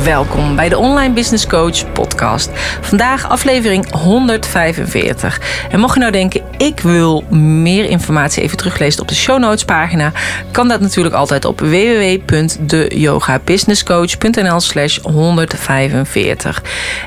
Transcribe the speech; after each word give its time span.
Welkom 0.00 0.56
bij 0.56 0.68
de 0.68 0.78
Online 0.78 1.14
Business 1.14 1.46
Coach 1.46 1.92
podcast. 1.92 2.50
Vandaag 2.80 3.28
aflevering 3.28 3.90
145. 3.90 5.40
En 5.70 5.80
mocht 5.80 5.94
je 5.94 6.00
nou 6.00 6.12
denken, 6.12 6.42
ik 6.56 6.80
wil 6.80 7.24
meer 7.30 7.84
informatie 7.84 8.42
even 8.42 8.56
teruglezen 8.56 9.02
op 9.02 9.08
de 9.08 9.14
show 9.14 9.38
notes 9.38 9.64
pagina, 9.64 10.12
kan 10.50 10.68
dat 10.68 10.80
natuurlijk 10.80 11.14
altijd 11.14 11.44
op 11.44 11.60
www.deyogabusinesscoach.nl 11.60 14.60
slash 14.60 14.98
145. 14.98 16.62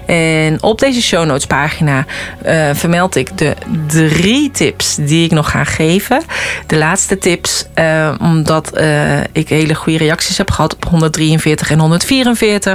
En 0.05 0.63
op 0.63 0.79
deze 0.79 1.01
show 1.01 1.25
notes 1.25 1.45
pagina 1.45 2.05
uh, 2.45 2.69
vermeld 2.73 3.15
ik 3.15 3.37
de 3.37 3.55
drie 3.87 4.51
tips 4.51 4.95
die 4.95 5.25
ik 5.25 5.31
nog 5.31 5.51
ga 5.51 5.63
geven. 5.63 6.21
De 6.67 6.77
laatste 6.77 7.17
tips, 7.17 7.65
uh, 7.79 8.13
omdat 8.19 8.79
uh, 8.79 9.19
ik 9.31 9.49
hele 9.49 9.75
goede 9.75 9.97
reacties 9.97 10.37
heb 10.37 10.51
gehad 10.51 10.75
op 10.75 10.85
143 10.85 11.71
en 11.71 11.79
144. 11.79 12.74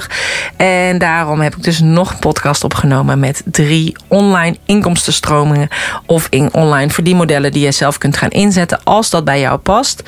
En 0.57 0.99
daarom 0.99 1.41
heb 1.41 1.57
ik 1.57 1.63
dus 1.63 1.81
nog 1.81 2.11
een 2.11 2.19
podcast 2.19 2.65
opgenomen 2.65 3.19
met 3.19 3.43
drie 3.45 3.97
online 4.09 4.57
inkomstenstromingen 4.65 5.69
of 6.07 6.27
in 6.31 6.55
online 6.55 6.91
verdienmodellen 6.91 7.53
die 7.53 7.65
je 7.65 7.73
zelf 7.73 7.99
kunt 7.99 8.17
gaan 8.17 8.31
inzetten 8.31 8.81
als 8.85 9.11
dat 9.11 9.25
bij 9.25 9.41
jou 9.41 9.59
past. 9.59 10.03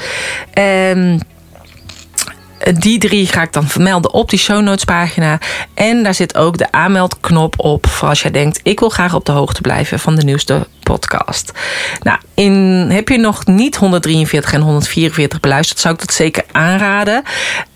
En 0.54 1.20
die 2.74 2.98
drie 2.98 3.26
ga 3.26 3.42
ik 3.42 3.52
dan 3.52 3.68
vermelden 3.68 4.12
op 4.12 4.30
die 4.30 4.38
show 4.38 4.62
notes 4.62 4.84
pagina. 4.84 5.38
En 5.74 6.02
daar 6.02 6.14
zit 6.14 6.36
ook 6.36 6.58
de 6.58 6.72
aanmeldknop 6.72 7.54
op 7.56 7.86
voor 7.86 8.08
als 8.08 8.22
jij 8.22 8.30
denkt: 8.30 8.60
ik 8.62 8.80
wil 8.80 8.88
graag 8.88 9.14
op 9.14 9.24
de 9.24 9.32
hoogte 9.32 9.60
blijven 9.60 9.98
van 9.98 10.14
de 10.14 10.24
nieuwste 10.24 10.66
podcast. 10.82 11.52
Nou, 12.02 12.18
in, 12.34 12.52
heb 12.90 13.08
je 13.08 13.18
nog 13.18 13.46
niet 13.46 13.76
143 13.76 14.52
en 14.52 14.60
144 14.60 15.40
beluisterd, 15.40 15.80
zou 15.80 15.94
ik 15.94 16.00
dat 16.00 16.12
zeker 16.12 16.44
aanraden. 16.52 17.22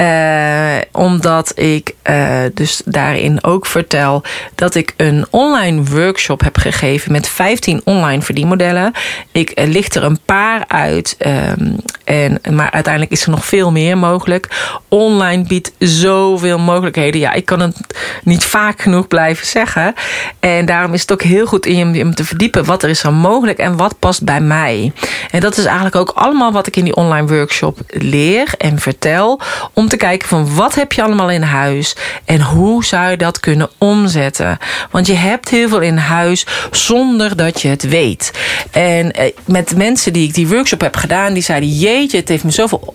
Uh, 0.00 0.82
omdat 0.92 1.58
ik 1.58 1.94
uh, 2.10 2.38
dus 2.54 2.82
daarin 2.84 3.44
ook 3.44 3.66
vertel 3.66 4.22
dat 4.54 4.74
ik 4.74 4.94
een 4.96 5.26
online 5.30 5.82
workshop 5.82 6.40
heb 6.40 6.55
gegeven 6.72 7.12
met 7.12 7.28
15 7.28 7.80
online 7.84 8.22
verdienmodellen. 8.22 8.92
Ik 9.32 9.60
uh, 9.60 9.66
licht 9.66 9.94
er 9.94 10.02
een 10.02 10.18
paar 10.24 10.64
uit, 10.68 11.16
um, 11.58 11.76
en, 12.04 12.40
maar 12.50 12.70
uiteindelijk 12.70 13.12
is 13.12 13.24
er 13.24 13.30
nog 13.30 13.46
veel 13.46 13.72
meer 13.72 13.98
mogelijk. 13.98 14.48
Online 14.88 15.42
biedt 15.42 15.72
zoveel 15.78 16.58
mogelijkheden. 16.58 17.20
Ja, 17.20 17.32
ik 17.32 17.44
kan 17.44 17.60
het 17.60 17.76
niet 18.22 18.44
vaak 18.44 18.82
genoeg 18.82 19.08
blijven 19.08 19.46
zeggen. 19.46 19.94
En 20.40 20.66
daarom 20.66 20.94
is 20.94 21.00
het 21.00 21.12
ook 21.12 21.22
heel 21.22 21.46
goed 21.46 21.66
in 21.66 22.00
om 22.02 22.14
te 22.14 22.24
verdiepen 22.24 22.64
wat 22.64 22.82
er 22.82 22.88
is 22.88 23.04
aan 23.04 23.14
mogelijk 23.14 23.58
en 23.58 23.76
wat 23.76 23.98
past 23.98 24.24
bij 24.24 24.40
mij. 24.40 24.92
En 25.30 25.40
dat 25.40 25.56
is 25.56 25.64
eigenlijk 25.64 25.96
ook 25.96 26.10
allemaal 26.14 26.52
wat 26.52 26.66
ik 26.66 26.76
in 26.76 26.84
die 26.84 26.96
online 26.96 27.26
workshop 27.26 27.78
leer 27.88 28.54
en 28.58 28.78
vertel. 28.78 29.40
Om 29.72 29.88
te 29.88 29.96
kijken 29.96 30.28
van 30.28 30.54
wat 30.54 30.74
heb 30.74 30.92
je 30.92 31.02
allemaal 31.02 31.30
in 31.30 31.42
huis 31.42 31.96
en 32.24 32.40
hoe 32.40 32.84
zou 32.84 33.10
je 33.10 33.16
dat 33.16 33.40
kunnen 33.40 33.68
omzetten. 33.78 34.58
Want 34.90 35.06
je 35.06 35.14
hebt 35.14 35.48
heel 35.48 35.68
veel 35.68 35.80
in 35.80 35.96
huis 35.96 36.46
zonder 36.70 37.36
dat 37.36 37.62
je 37.62 37.68
het 37.68 37.88
weet. 37.88 38.30
En 38.70 39.12
met 39.44 39.76
mensen 39.76 40.12
die 40.12 40.28
ik 40.28 40.34
die 40.34 40.48
workshop 40.48 40.80
heb 40.80 40.96
gedaan, 40.96 41.32
die 41.32 41.42
zeiden: 41.42 41.68
Jeetje, 41.68 42.16
het 42.16 42.28
heeft 42.28 42.44
me 42.44 42.50
zoveel 42.50 42.94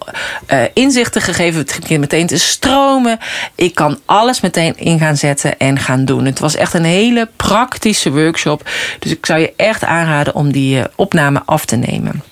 uh, 0.54 0.64
inzichten 0.74 1.22
gegeven. 1.22 1.60
Het 1.60 1.78
begint 1.80 2.00
meteen 2.00 2.28
te 2.28 2.38
stromen. 2.38 3.20
Ik 3.56 3.76
kan 3.76 4.00
alles 4.06 4.42
meteen 4.42 4.78
in 4.78 5.00
gaan 5.00 5.18
zetten 5.18 5.58
en 5.58 5.80
gaan 5.80 6.06
doen. 6.06 6.26
Het 6.26 6.40
was 6.40 6.56
echt 6.56 6.74
een 6.74 6.84
hele 6.84 7.30
praktische 7.36 8.12
workshop. 8.12 8.70
Dus 9.00 9.12
ik 9.12 9.26
zou 9.26 9.40
je 9.40 9.54
echt 9.56 9.84
aanraden 9.84 10.36
om 10.36 10.52
die 10.52 10.78
uh, 10.78 10.84
opname 10.96 11.42
af 11.46 11.66
te 11.66 11.76
nemen. 11.76 12.31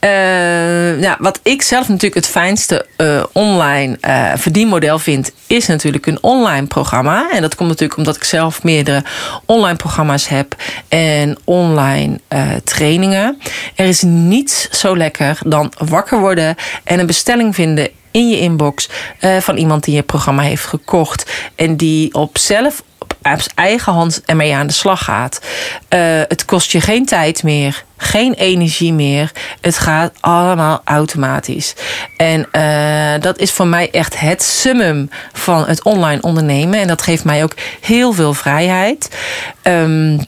Uh, 0.00 1.02
ja, 1.02 1.16
wat 1.18 1.40
ik 1.42 1.62
zelf 1.62 1.88
natuurlijk 1.88 2.14
het 2.14 2.26
fijnste 2.26 2.86
uh, 2.96 3.24
online 3.32 3.98
uh, 4.00 4.32
verdienmodel 4.36 4.98
vind, 4.98 5.32
is 5.46 5.66
natuurlijk 5.66 6.06
een 6.06 6.22
online 6.22 6.66
programma. 6.66 7.30
En 7.32 7.42
dat 7.42 7.54
komt 7.54 7.68
natuurlijk 7.68 7.98
omdat 7.98 8.16
ik 8.16 8.24
zelf 8.24 8.62
meerdere 8.62 9.04
online 9.46 9.76
programma's 9.76 10.28
heb 10.28 10.56
en 10.88 11.38
online 11.44 12.20
trainingen. 12.64 13.38
Er 13.74 13.86
is 13.86 14.02
niets 14.02 14.68
zo 14.70 14.96
lekker 14.96 15.38
dan 15.46 15.72
wakker 15.78 16.18
worden 16.18 16.56
en 16.84 16.98
een 16.98 17.06
bestelling 17.06 17.54
vinden 17.54 17.88
in 18.10 18.28
je 18.28 18.38
inbox 18.38 18.88
van 19.40 19.56
iemand 19.56 19.84
die 19.84 19.94
je 19.94 20.02
programma 20.02 20.42
heeft 20.42 20.64
gekocht 20.64 21.30
en 21.54 21.76
die 21.76 22.14
op 22.14 22.38
zelf 22.38 22.82
op 23.22 23.40
eigen 23.54 23.92
hand 23.92 24.22
ermee 24.24 24.54
aan 24.54 24.66
de 24.66 24.72
slag 24.72 25.04
gaat. 25.04 25.40
Uh, 25.88 26.00
het 26.28 26.44
kost 26.44 26.72
je 26.72 26.80
geen 26.80 27.06
tijd 27.06 27.42
meer, 27.42 27.84
geen 27.96 28.32
energie 28.32 28.92
meer. 28.92 29.30
Het 29.60 29.78
gaat 29.78 30.12
allemaal 30.20 30.80
automatisch. 30.84 31.74
En 32.16 32.48
uh, 32.52 33.22
dat 33.22 33.38
is 33.38 33.50
voor 33.50 33.66
mij 33.66 33.90
echt 33.90 34.20
het 34.20 34.42
summum 34.42 35.10
van 35.32 35.66
het 35.66 35.84
online 35.84 36.22
ondernemen. 36.22 36.80
En 36.80 36.86
dat 36.86 37.02
geeft 37.02 37.24
mij 37.24 37.42
ook 37.42 37.54
heel 37.80 38.12
veel 38.12 38.34
vrijheid. 38.34 39.16
Um, 39.62 40.18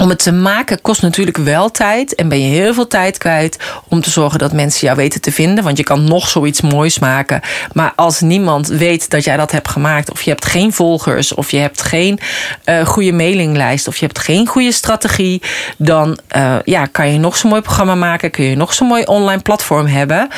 om 0.00 0.08
het 0.08 0.22
te 0.22 0.32
maken 0.32 0.80
kost 0.80 1.02
natuurlijk 1.02 1.36
wel 1.36 1.70
tijd. 1.70 2.14
En 2.14 2.28
ben 2.28 2.40
je 2.40 2.48
heel 2.48 2.74
veel 2.74 2.86
tijd 2.86 3.18
kwijt 3.18 3.58
om 3.88 4.00
te 4.00 4.10
zorgen 4.10 4.38
dat 4.38 4.52
mensen 4.52 4.86
jou 4.86 4.96
weten 4.96 5.20
te 5.20 5.32
vinden. 5.32 5.64
Want 5.64 5.76
je 5.76 5.82
kan 5.82 6.04
nog 6.04 6.28
zoiets 6.28 6.60
moois 6.60 6.98
maken. 6.98 7.40
Maar 7.72 7.92
als 7.96 8.20
niemand 8.20 8.66
weet 8.66 9.10
dat 9.10 9.24
jij 9.24 9.36
dat 9.36 9.52
hebt 9.52 9.68
gemaakt. 9.68 10.10
Of 10.10 10.22
je 10.22 10.30
hebt 10.30 10.44
geen 10.44 10.72
volgers. 10.72 11.34
Of 11.34 11.50
je 11.50 11.56
hebt 11.56 11.82
geen 11.82 12.18
uh, 12.64 12.86
goede 12.86 13.12
mailinglijst. 13.12 13.88
Of 13.88 13.96
je 13.96 14.06
hebt 14.06 14.18
geen 14.18 14.46
goede 14.46 14.72
strategie. 14.72 15.42
Dan 15.76 16.18
uh, 16.36 16.56
ja, 16.64 16.86
kan 16.86 17.12
je 17.12 17.18
nog 17.18 17.36
zo'n 17.36 17.50
mooi 17.50 17.62
programma 17.62 17.94
maken. 17.94 18.30
Kun 18.30 18.44
je 18.44 18.56
nog 18.56 18.74
zo'n 18.74 18.88
mooi 18.88 19.04
online 19.04 19.42
platform 19.42 19.86
hebben. 19.86 20.28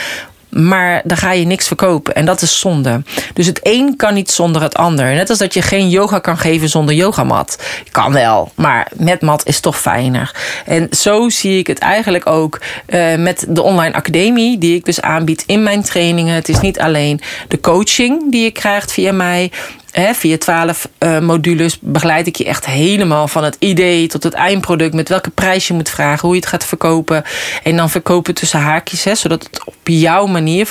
Maar 0.52 1.00
dan 1.04 1.16
ga 1.16 1.32
je 1.32 1.44
niks 1.44 1.66
verkopen. 1.66 2.14
En 2.14 2.24
dat 2.24 2.42
is 2.42 2.60
zonde. 2.60 3.02
Dus 3.34 3.46
het 3.46 3.60
een 3.62 3.96
kan 3.96 4.14
niet 4.14 4.30
zonder 4.30 4.62
het 4.62 4.76
ander. 4.76 5.14
Net 5.14 5.30
als 5.30 5.38
dat 5.38 5.54
je 5.54 5.62
geen 5.62 5.88
yoga 5.88 6.18
kan 6.18 6.38
geven 6.38 6.68
zonder 6.68 6.94
yogamat. 6.94 7.62
Kan 7.90 8.12
wel, 8.12 8.52
maar 8.54 8.90
met 8.96 9.20
mat 9.20 9.46
is 9.46 9.60
toch 9.60 9.80
fijner. 9.80 10.34
En 10.66 10.88
zo 10.90 11.28
zie 11.28 11.58
ik 11.58 11.66
het 11.66 11.78
eigenlijk 11.78 12.26
ook 12.26 12.60
uh, 12.88 13.14
met 13.14 13.46
de 13.48 13.62
online 13.62 13.94
academie. 13.94 14.58
Die 14.58 14.76
ik 14.76 14.84
dus 14.84 15.00
aanbied 15.00 15.44
in 15.46 15.62
mijn 15.62 15.82
trainingen. 15.82 16.34
Het 16.34 16.48
is 16.48 16.60
niet 16.60 16.78
alleen 16.78 17.20
de 17.48 17.60
coaching 17.60 18.30
die 18.30 18.42
je 18.42 18.50
krijgt 18.50 18.92
via 18.92 19.12
mij. 19.12 19.50
He, 19.92 20.14
via 20.14 20.38
twaalf 20.38 20.88
uh, 20.98 21.18
modules 21.18 21.78
begeleid 21.80 22.26
ik 22.26 22.36
je 22.36 22.44
echt 22.44 22.66
helemaal 22.66 23.28
van 23.28 23.44
het 23.44 23.56
idee 23.58 24.06
tot 24.06 24.22
het 24.22 24.32
eindproduct. 24.32 24.94
Met 24.94 25.08
welke 25.08 25.30
prijs 25.30 25.68
je 25.68 25.74
moet 25.74 25.90
vragen, 25.90 26.20
hoe 26.20 26.34
je 26.34 26.40
het 26.40 26.50
gaat 26.50 26.64
verkopen. 26.64 27.24
En 27.62 27.76
dan 27.76 27.90
verkopen 27.90 28.34
tussen 28.34 28.60
haakjes, 28.60 29.04
he, 29.04 29.14
zodat 29.14 29.42
het 29.42 29.64
op 29.64 29.74
jouw 29.84 30.26
manier 30.26 30.66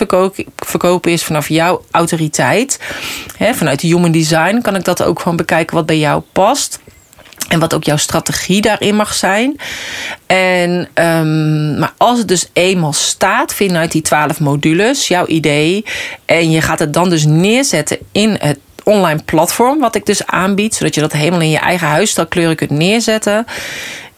verkopen, 0.56 1.12
is 1.12 1.24
vanaf 1.24 1.50
jouw 1.50 1.84
autoriteit. 1.92 2.80
He, 3.38 3.54
vanuit 3.54 3.82
human 3.82 4.12
design 4.12 4.62
kan 4.62 4.76
ik 4.76 4.84
dat 4.84 5.04
ook 5.04 5.20
gewoon 5.20 5.38
bekijken 5.38 5.76
wat 5.76 5.86
bij 5.86 6.00
jou 6.00 6.22
past. 6.32 6.80
En 7.48 7.60
wat 7.60 7.74
ook 7.74 7.84
jouw 7.84 7.98
strategie 7.98 8.62
daarin 8.62 8.96
mag 8.96 9.14
zijn. 9.14 9.60
En, 10.26 10.90
um, 10.94 11.80
maar 11.80 11.94
als 11.98 12.18
het 12.18 12.28
dus 12.28 12.50
eenmaal 12.54 12.94
staat 12.94 13.54
vanuit 13.54 13.92
die 13.92 14.02
twaalf 14.02 14.40
modules, 14.40 15.08
jouw 15.08 15.26
idee. 15.26 15.86
En 16.26 16.52
je 16.52 16.62
gaat 16.62 16.80
het 16.80 16.94
dan 16.94 17.10
dus 17.10 17.26
neerzetten 17.26 17.98
in 18.12 18.38
het 18.40 18.60
online 18.84 19.24
platform 19.26 19.80
wat 19.80 19.96
ik 19.96 20.06
dus 20.06 20.26
aanbied. 20.26 20.76
Zodat 20.76 20.96
je 20.96 21.02
dat 21.02 21.12
helemaal 21.12 21.42
in 21.42 21.50
je 21.50 21.58
eigen 21.58 21.88
huisstijlkleuren 21.88 22.56
kunt 22.56 22.70
neerzetten. 22.70 23.46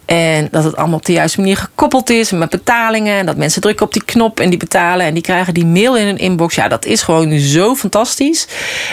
En 0.05 0.47
dat 0.51 0.63
het 0.63 0.75
allemaal 0.75 0.97
op 0.97 1.05
de 1.05 1.13
juiste 1.13 1.39
manier 1.39 1.57
gekoppeld 1.57 2.09
is 2.09 2.31
met 2.31 2.49
betalingen. 2.49 3.17
En 3.17 3.25
dat 3.25 3.37
mensen 3.37 3.61
drukken 3.61 3.85
op 3.85 3.93
die 3.93 4.03
knop 4.03 4.39
en 4.39 4.49
die 4.49 4.59
betalen. 4.59 5.05
En 5.05 5.13
die 5.13 5.23
krijgen 5.23 5.53
die 5.53 5.65
mail 5.65 5.97
in 5.97 6.05
hun 6.05 6.17
inbox. 6.17 6.55
Ja, 6.55 6.67
dat 6.67 6.85
is 6.85 7.01
gewoon 7.01 7.39
zo 7.39 7.75
fantastisch. 7.75 8.47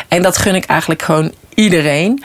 En 0.08 0.22
dat 0.22 0.37
gun 0.37 0.55
ik 0.55 0.64
eigenlijk 0.64 1.02
gewoon 1.02 1.32
iedereen. 1.55 2.22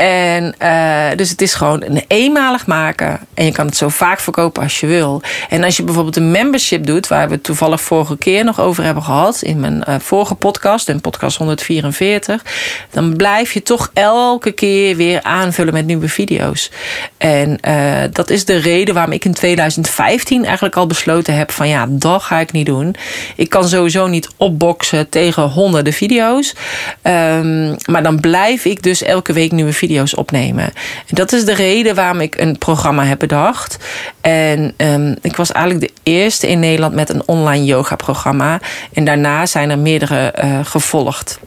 En 0.00 0.54
uh, 0.62 1.16
dus 1.16 1.30
het 1.30 1.42
is 1.42 1.54
gewoon 1.54 1.82
een 1.82 2.04
eenmalig 2.06 2.66
maken. 2.66 3.20
En 3.34 3.44
je 3.44 3.52
kan 3.52 3.66
het 3.66 3.76
zo 3.76 3.88
vaak 3.88 4.20
verkopen 4.20 4.62
als 4.62 4.80
je 4.80 4.86
wil. 4.86 5.22
En 5.48 5.64
als 5.64 5.76
je 5.76 5.82
bijvoorbeeld 5.82 6.16
een 6.16 6.30
membership 6.30 6.86
doet, 6.86 7.08
waar 7.08 7.28
we 7.28 7.34
het 7.34 7.42
toevallig 7.42 7.80
vorige 7.80 8.16
keer 8.16 8.44
nog 8.44 8.60
over 8.60 8.84
hebben 8.84 9.02
gehad, 9.02 9.42
in 9.42 9.60
mijn 9.60 9.84
uh, 9.88 9.94
vorige 9.98 10.34
podcast, 10.34 10.88
in 10.88 11.00
podcast 11.00 11.36
144, 11.36 12.44
dan 12.90 13.16
blijf 13.16 13.52
je 13.52 13.62
toch 13.62 13.90
elke 13.94 14.52
keer 14.52 14.96
weer 14.96 15.22
aanvullen 15.22 15.72
met 15.72 15.86
nieuwe 15.86 16.08
video's. 16.08 16.70
En 17.16 17.58
uh, 17.68 18.02
dat 18.12 18.30
is 18.30 18.44
de 18.44 18.56
reden 18.56 18.94
waarom 18.94 19.12
ik 19.12 19.24
in 19.24 19.34
2015 19.34 20.44
eigenlijk 20.44 20.76
al 20.76 20.86
besloten 20.86 21.34
heb 21.34 21.50
van 21.50 21.68
ja, 21.68 21.86
dat 21.88 22.22
ga 22.22 22.38
ik 22.38 22.52
niet 22.52 22.66
doen. 22.66 22.94
Ik 23.36 23.48
kan 23.48 23.68
sowieso 23.68 24.06
niet 24.06 24.28
opboksen 24.36 25.08
tegen 25.08 25.42
honderden 25.42 25.92
video's. 25.92 26.54
Um, 27.02 27.76
maar 27.86 28.02
dan 28.02 28.20
blijf 28.20 28.64
ik 28.64 28.82
dus 28.82 29.02
elke 29.02 29.32
week 29.32 29.52
nieuwe 29.52 29.72
video's 29.72 29.88
video's 29.90 30.16
opnemen. 30.16 30.64
En 31.06 31.14
dat 31.14 31.32
is 31.32 31.44
de 31.44 31.54
reden 31.54 31.94
waarom 31.94 32.20
ik 32.20 32.36
een 32.36 32.58
programma 32.58 33.04
heb 33.04 33.18
bedacht. 33.18 33.76
En 34.20 34.74
um, 34.76 35.16
ik 35.22 35.36
was 35.36 35.52
eigenlijk 35.52 35.86
de 35.86 36.10
eerste 36.10 36.48
in 36.48 36.60
Nederland 36.60 36.94
met 36.94 37.08
een 37.08 37.22
online 37.26 37.64
yoga 37.64 37.96
programma. 37.96 38.60
En 38.92 39.04
daarna 39.04 39.46
zijn 39.46 39.70
er 39.70 39.78
meerdere 39.78 40.34
uh, 40.44 40.58
gevolgd. 40.62 41.38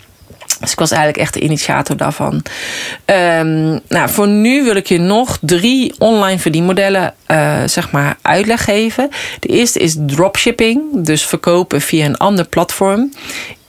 Dus 0.60 0.72
ik 0.72 0.80
was 0.80 0.92
eigenlijk 0.92 1.22
echt 1.22 1.34
de 1.34 1.40
initiator 1.40 1.98
daarvan. 1.98 2.34
Um, 3.06 3.80
nou, 3.88 4.10
voor 4.10 4.28
nu 4.28 4.64
wil 4.64 4.76
ik 4.76 4.88
je 4.88 5.00
nog 5.00 5.38
drie 5.42 5.94
online 5.98 6.40
verdienmodellen 6.40 7.14
uh, 7.28 7.58
zeg 7.66 7.92
maar 7.92 8.18
uitleg 8.22 8.64
geven. 8.64 9.10
De 9.40 9.48
eerste 9.48 9.80
is 9.80 9.96
dropshipping, 10.06 10.82
dus 10.94 11.26
verkopen 11.26 11.82
via 11.82 12.06
een 12.06 12.18
ander 12.18 12.46
platform. 12.46 13.14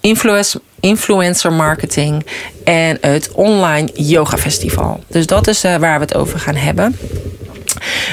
Influence, 0.01 0.61
influencer 0.85 1.53
marketing 1.53 2.27
en 2.65 2.99
het 3.01 3.33
online 3.33 3.89
yoga 3.95 4.37
festival. 4.37 5.05
Dus 5.09 5.27
dat 5.27 5.47
is 5.47 5.65
uh, 5.65 5.77
waar 5.77 5.99
we 5.99 6.05
het 6.05 6.15
over 6.15 6.39
gaan 6.39 6.55
hebben. 6.55 6.97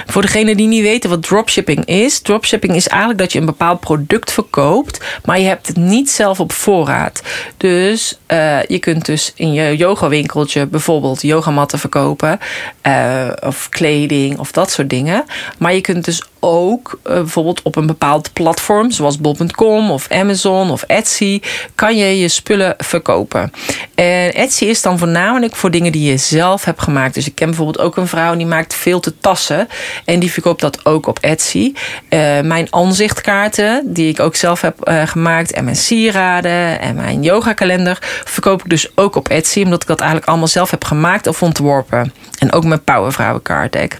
Voor 0.05 0.21
degene 0.21 0.55
die 0.55 0.67
niet 0.67 0.81
weten 0.81 1.09
wat 1.09 1.23
dropshipping 1.23 1.85
is. 1.85 2.19
Dropshipping 2.19 2.75
is 2.75 2.87
eigenlijk 2.87 3.19
dat 3.19 3.31
je 3.31 3.39
een 3.39 3.45
bepaald 3.45 3.79
product 3.79 4.31
verkoopt. 4.31 5.03
Maar 5.25 5.39
je 5.39 5.47
hebt 5.47 5.67
het 5.67 5.75
niet 5.75 6.09
zelf 6.09 6.39
op 6.39 6.51
voorraad. 6.51 7.21
Dus 7.57 8.19
uh, 8.27 8.63
je 8.63 8.79
kunt 8.79 9.05
dus 9.05 9.31
in 9.35 9.53
je 9.53 9.77
yogawinkeltje 9.77 10.65
bijvoorbeeld 10.65 11.21
yogamatten 11.21 11.79
verkopen. 11.79 12.39
Uh, 12.87 13.31
of 13.43 13.69
kleding 13.69 14.39
of 14.39 14.51
dat 14.51 14.71
soort 14.71 14.89
dingen. 14.89 15.23
Maar 15.57 15.73
je 15.73 15.81
kunt 15.81 16.05
dus 16.05 16.23
ook 16.41 16.99
uh, 17.07 17.13
bijvoorbeeld 17.13 17.61
op 17.61 17.75
een 17.75 17.87
bepaald 17.87 18.33
platform. 18.33 18.91
Zoals 18.91 19.17
bol.com 19.17 19.91
of 19.91 20.07
Amazon 20.09 20.71
of 20.71 20.83
Etsy. 20.83 21.41
Kan 21.75 21.97
je 21.97 22.19
je 22.19 22.27
spullen 22.27 22.73
verkopen. 22.77 23.51
En 23.95 24.33
Etsy 24.33 24.65
is 24.65 24.81
dan 24.81 24.97
voornamelijk 24.97 25.55
voor 25.55 25.71
dingen 25.71 25.91
die 25.91 26.11
je 26.11 26.17
zelf 26.17 26.65
hebt 26.65 26.81
gemaakt. 26.81 27.13
Dus 27.13 27.27
ik 27.27 27.35
ken 27.35 27.47
bijvoorbeeld 27.47 27.79
ook 27.79 27.97
een 27.97 28.07
vrouw 28.07 28.35
die 28.35 28.45
maakt 28.45 28.73
veel 28.73 28.99
te 28.99 29.13
tassen. 29.19 29.67
En 30.05 30.19
die 30.19 30.31
verkoopt 30.31 30.61
dat 30.61 30.85
ook 30.85 31.07
op 31.07 31.19
Etsy. 31.19 31.73
Uh, 32.09 32.41
mijn 32.41 32.67
aanzichtkaarten, 32.69 33.81
die 33.85 34.09
ik 34.09 34.19
ook 34.19 34.35
zelf 34.35 34.61
heb 34.61 34.89
uh, 34.89 35.07
gemaakt. 35.07 35.51
En 35.51 35.63
mijn 35.63 35.75
sieraden 35.75 36.79
en 36.79 36.95
mijn 36.95 37.23
yoga 37.23 37.53
kalender. 37.53 37.97
Verkoop 38.25 38.63
ik 38.63 38.69
dus 38.69 38.91
ook 38.95 39.15
op 39.15 39.27
Etsy. 39.29 39.63
Omdat 39.63 39.81
ik 39.81 39.87
dat 39.87 39.99
eigenlijk 39.99 40.29
allemaal 40.29 40.47
zelf 40.47 40.71
heb 40.71 40.83
gemaakt 40.83 41.27
of 41.27 41.43
ontworpen. 41.43 42.13
En 42.39 42.51
ook 42.51 42.63
mijn 42.63 42.83
Powervrouwen 42.83 43.41
card 43.41 43.71
deck. 43.71 43.97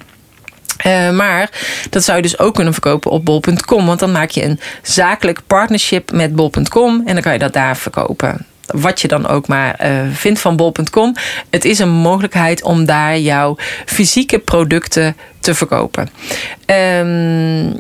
Uh, 0.88 1.10
maar 1.10 1.50
dat 1.90 2.04
zou 2.04 2.18
je 2.18 2.24
dus 2.24 2.40
ook 2.40 2.56
kunnen 2.56 2.74
verkopen 2.74 3.12
op 3.12 3.26
bol.com. 3.26 3.86
Want 3.86 4.00
dan 4.00 4.12
maak 4.12 4.30
je 4.30 4.44
een 4.44 4.60
zakelijk 4.82 5.42
partnership 5.48 6.12
met 6.12 6.36
bol.com. 6.36 7.02
En 7.06 7.14
dan 7.14 7.24
kan 7.24 7.34
je 7.34 7.40
dat 7.40 7.54
daar 7.54 7.78
verkopen 7.78 8.46
wat 8.66 9.02
je 9.02 9.08
dan 9.08 9.28
ook 9.28 9.48
maar 9.48 9.80
uh, 9.84 10.02
vindt 10.14 10.40
van 10.40 10.56
bol.com. 10.56 11.16
Het 11.50 11.66
is 11.66 11.80
een 11.80 11.90
mogelijkheid 11.90 12.64
om 12.64 12.86
daar 12.86 13.20
jouw 13.20 13.56
fysieke 13.86 14.40
producten 14.40 15.16
te 15.40 15.56
verkopen. 15.56 16.10
Um, 16.66 17.80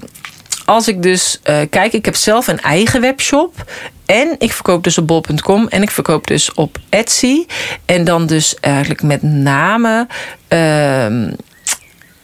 als 0.66 0.88
ik 0.88 1.02
dus 1.02 1.40
uh, 1.50 1.60
kijk, 1.70 1.94
ik 1.94 2.06
heb 2.06 2.16
zelf 2.16 2.48
een 2.48 2.62
eigen 2.62 3.02
webshop. 3.02 3.72
En 4.06 4.36
ik 4.38 4.52
verkoop 4.52 4.84
dus 4.84 4.98
op 4.98 5.08
bol.com 5.08 5.68
en 5.68 5.82
ik 5.82 5.92
verkoop 5.92 6.28
dus 6.28 6.54
op 6.54 6.78
Etsy. 6.90 7.46
En 7.86 8.04
dan 8.04 8.26
dus 8.26 8.56
eigenlijk 8.60 9.04
met 9.04 9.22
name. 9.22 10.08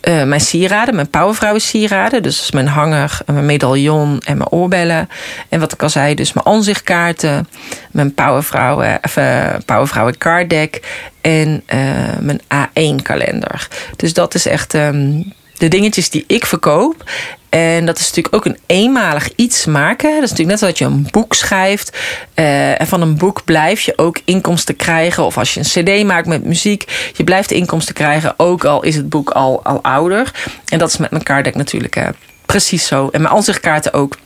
Uh, 0.07 0.23
mijn 0.23 0.41
sieraden, 0.41 0.95
mijn 0.95 1.09
powervrouwen 1.09 1.61
sieraden. 1.61 2.23
Dus 2.23 2.51
mijn 2.51 2.67
hanger, 2.67 3.19
mijn 3.25 3.45
medaillon 3.45 4.19
en 4.25 4.37
mijn 4.37 4.49
oorbellen. 4.49 5.09
En 5.49 5.59
wat 5.59 5.73
ik 5.73 5.83
al 5.83 5.89
zei, 5.89 6.15
dus 6.15 6.33
mijn 6.33 6.45
aanzichtkaarten, 6.45 7.47
mijn 7.91 8.13
powervrouwen, 8.13 8.99
uh, 9.17 9.53
powervrouwen 9.65 10.17
card 10.17 10.49
deck 10.49 10.81
en 11.21 11.63
uh, 11.73 12.17
mijn 12.19 12.41
A1 12.41 13.01
kalender. 13.01 13.67
Dus 13.95 14.13
dat 14.13 14.33
is 14.33 14.45
echt 14.45 14.73
um, 14.73 15.33
de 15.57 15.67
dingetjes 15.67 16.09
die 16.09 16.23
ik 16.27 16.45
verkoop. 16.45 17.09
En 17.49 17.85
dat 17.85 17.99
is 17.99 18.07
natuurlijk 18.07 18.35
ook 18.35 18.45
een 18.45 18.57
eenmalig 18.65 19.29
iets 19.35 19.65
maken. 19.65 20.13
Dat 20.13 20.23
is 20.23 20.29
natuurlijk 20.29 20.49
net 20.49 20.59
zoals 20.59 20.77
je 20.77 20.85
een 20.85 21.07
boek 21.11 21.33
schrijft. 21.33 21.97
Uh, 22.35 22.81
en 22.81 22.87
van 22.87 23.01
een 23.01 23.17
boek 23.17 23.43
blijf 23.45 23.81
je 23.81 23.93
ook 23.95 24.19
inkomsten 24.25 24.75
krijgen. 24.75 25.25
Of 25.25 25.37
als 25.37 25.53
je 25.53 25.59
een 25.59 25.83
cd 25.83 26.05
maakt 26.05 26.27
met 26.27 26.43
muziek. 26.43 27.11
Je 27.13 27.23
blijft 27.23 27.51
inkomsten 27.51 27.93
krijgen. 27.93 28.33
Ook 28.37 28.65
al 28.65 28.83
is 28.83 28.95
het 28.95 29.09
boek 29.09 29.29
al, 29.29 29.63
al 29.63 29.83
ouder. 29.83 30.31
En 30.65 30.79
dat 30.79 30.89
is 30.89 30.97
met 30.97 31.11
mijn 31.11 31.23
kaartdek 31.23 31.55
natuurlijk 31.55 31.95
uh, 31.95 32.07
precies 32.45 32.87
zo. 32.87 33.09
En 33.11 33.21
mijn 33.21 33.33
aanzichtkaarten 33.33 33.93
ook. 33.93 34.17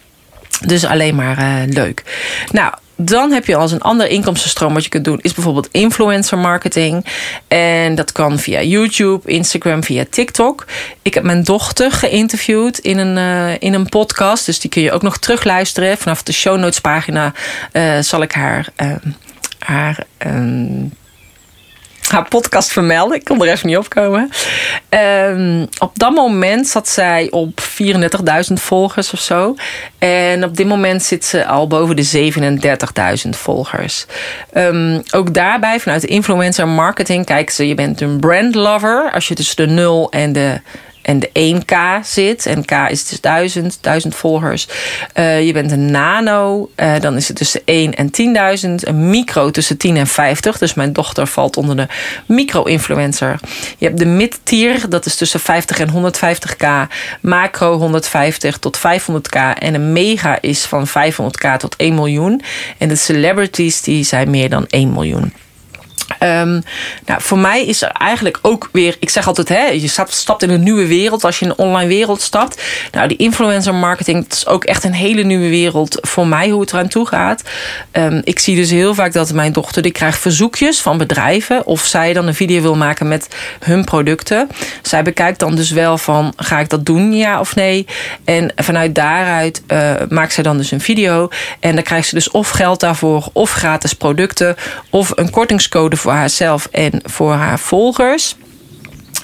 Dus 0.66 0.86
alleen 0.86 1.16
maar 1.16 1.40
uh, 1.40 1.74
leuk. 1.74 2.04
Nou, 2.52 2.74
dan 3.06 3.32
heb 3.32 3.46
je 3.46 3.56
als 3.56 3.72
een 3.72 3.82
ander 3.82 4.08
inkomstenstroom 4.08 4.74
wat 4.74 4.84
je 4.84 4.90
kunt 4.90 5.06
doen, 5.06 5.20
is 5.22 5.34
bijvoorbeeld 5.34 5.70
influencer 5.72 6.38
marketing. 6.38 7.06
En 7.48 7.96
dat 7.96 8.12
kan 8.12 8.40
via 8.40 8.62
YouTube, 8.62 9.32
Instagram, 9.32 9.84
via 9.84 10.06
TikTok. 10.10 10.66
Ik 11.02 11.14
heb 11.14 11.24
mijn 11.24 11.44
dochter 11.44 11.92
geïnterviewd 11.92 12.78
in 12.78 12.98
een, 12.98 13.18
uh, 13.18 13.56
in 13.60 13.74
een 13.74 13.90
podcast. 13.90 14.46
Dus 14.46 14.60
die 14.60 14.70
kun 14.70 14.82
je 14.82 14.92
ook 14.92 15.02
nog 15.02 15.18
terugluisteren. 15.18 15.98
Vanaf 15.98 16.24
de 16.24 16.34
show 16.34 16.58
notes 16.58 16.80
pagina 16.82 17.34
uh, 17.74 18.00
zal 18.00 18.22
ik 18.22 18.32
haar, 18.32 18.70
uh, 18.78 18.96
haar 19.60 20.06
haar 22.12 22.28
podcast 22.28 22.72
vermelden. 22.72 23.18
Ik 23.18 23.24
kon 23.24 23.42
er 23.42 23.52
even 23.52 23.68
niet 23.68 23.78
opkomen. 23.78 24.30
Um, 24.90 25.68
op 25.80 26.00
dat 26.00 26.12
moment 26.12 26.68
zat 26.68 26.90
zij 26.90 27.28
op 27.32 27.62
34.000 27.62 28.54
volgers 28.54 29.14
of 29.14 29.20
zo. 29.20 29.56
En 30.00 30.44
op 30.44 30.58
dit 30.58 30.68
moment 30.68 31.04
zit 31.04 31.26
ze 31.26 31.46
al 31.46 31.68
boven 31.68 31.96
de 31.96 32.32
37.000 33.24 33.30
volgers. 33.30 34.06
Um, 34.54 35.02
ook 35.12 35.34
daarbij, 35.34 35.80
vanuit 35.80 36.02
de 36.02 36.08
influencer 36.08 36.68
marketing, 36.68 37.26
kijken 37.26 37.56
ze, 37.56 37.68
je 37.68 37.76
bent 37.76 38.02
een 38.02 38.20
brand 38.20 38.56
lover. 38.56 39.12
Als 39.14 39.28
je 39.28 39.36
tussen 39.36 39.68
de 39.68 39.74
0 39.74 40.12
en 40.12 40.34
de 40.34 40.62
en 41.02 41.20
de 41.20 41.30
1K 41.30 42.06
zit. 42.06 42.46
En 42.46 42.66
K 42.66 42.72
is 42.72 43.08
dus 43.08 43.20
1000, 43.20 43.78
1000 43.82 44.16
volgers. 44.16 44.68
Uh, 45.14 45.46
je 45.46 45.54
bent 45.54 45.72
een 45.72 45.92
nano, 45.92 46.70
uh, 46.76 47.00
dan 47.00 47.16
is 47.16 47.28
het 47.28 47.38
tussen 47.38 47.62
1 47.66 47.94
en 47.96 48.10
10.000. 48.62 48.70
Een 48.88 49.10
micro 49.10 49.52
tussen 49.52 49.78
10 49.78 49.98
en 49.98 50.08
50. 50.08 50.58
Dus 50.58 50.74
mijn 50.74 50.94
dochter 50.94 51.28
valt 51.28 51.58
onder 51.58 51.76
de 51.76 51.88
micro-influencer. 52.26 53.40
Je 53.78 53.86
hebt 53.86 53.98
de 54.00 54.06
mid-tier, 54.06 54.90
dat 54.90 55.06
is 55.06 55.16
tussen 55.16 55.40
50 55.40 55.80
en 55.80 55.90
150k. 55.90 56.94
Macro 57.22 57.78
150 57.78 58.58
tot 58.58 58.78
500k. 58.78 59.58
En 59.60 59.74
een 59.74 59.94
mega 59.94 60.38
is 60.42 60.66
van 60.66 60.88
500k 60.88 61.58
tot 61.58 61.76
1 61.76 61.96
miljoen. 61.96 62.42
En 62.78 62.88
de 62.88 62.96
celebrities 62.96 63.82
die 63.82 64.04
zijn 64.04 64.30
meer 64.30 64.50
dan 64.50 64.66
1 64.68 64.94
miljoen. 64.94 65.34
Um, 66.24 66.64
nou, 67.06 67.22
voor 67.22 67.38
mij 67.38 67.66
is 67.66 67.82
er 67.82 67.90
eigenlijk 67.90 68.40
ook 68.42 68.70
weer, 68.72 68.96
ik 69.00 69.10
zeg 69.10 69.28
altijd, 69.28 69.50
hè, 69.50 69.66
je 69.66 69.88
stapt, 70.08 70.44
in 70.44 70.50
een 70.50 70.64
nieuwe 70.64 70.88
wereld 70.88 71.24
als 71.24 71.40
je 71.40 71.46
in 71.46 71.52
een 71.52 71.58
online 71.58 71.88
wereld 71.88 72.22
stapt. 72.22 72.62
Nou, 72.92 73.08
die 73.08 73.18
influencer 73.18 73.76
marketing, 73.76 74.24
dat 74.24 74.38
is 74.38 74.48
ook 74.48 74.64
echt 74.64 74.84
een 74.84 74.94
hele 74.94 75.24
nieuwe 75.24 75.50
wereld 75.50 75.98
voor 76.02 76.28
mij, 76.28 76.50
hoe 76.50 76.62
het 76.62 76.74
eraan 76.74 76.88
toe 76.88 77.08
gaat. 77.08 77.44
Um, 77.92 78.22
ik 78.24 78.40
zie 78.40 78.56
dus 78.56 78.70
heel 78.70 78.94
vaak 78.96 79.14
dat 79.14 79.34
mijn 79.34 79.54
dochter, 79.54 79.82
die 79.82 79.92
krijgt 79.92 80.20
verzoekjes 80.20 80.82
van 80.82 80.98
bedrijven 80.98 81.66
of 81.66 81.86
zij 81.86 82.14
dan 82.14 82.28
een 82.28 82.36
video 82.36 82.62
wil 82.62 82.76
maken 82.76 83.08
met 83.08 83.28
hun 83.60 83.84
producten. 83.84 84.50
Zij 84.82 85.04
bekijkt 85.04 85.40
dan 85.40 85.56
dus 85.56 85.72
wel 85.72 85.98
van, 85.98 86.34
ga 86.36 86.60
ik 86.60 86.70
dat 86.70 86.86
doen, 86.86 87.14
ja 87.14 87.40
of 87.40 87.56
nee? 87.56 87.86
En 88.26 88.54
vanuit 88.56 88.96
daaruit 88.96 89.62
uh, 89.68 89.92
maakt 90.10 90.34
zij 90.34 90.44
dan 90.44 90.58
dus 90.58 90.72
een 90.72 90.82
video 90.82 91.30
en 91.60 91.76
dan 91.76 91.84
krijgt 91.84 92.08
ze 92.08 92.16
dus 92.16 92.32
of 92.32 92.50
geld 92.50 92.80
daarvoor, 92.80 93.30
of 93.34 93.52
gratis 93.52 93.94
producten, 93.94 94.56
of 94.90 95.12
een 95.16 95.30
kortingscode 95.30 95.98
voor 95.98 96.11
haarzelf 96.14 96.68
en 96.72 97.02
voor 97.04 97.34
haar 97.34 97.60
volgers. 97.60 98.36